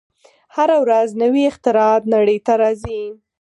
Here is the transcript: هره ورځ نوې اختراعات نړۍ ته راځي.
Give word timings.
هره 0.55 0.77
ورځ 0.83 1.07
نوې 1.23 1.43
اختراعات 1.51 2.03
نړۍ 2.15 2.37
ته 2.45 2.53
راځي. 2.61 3.01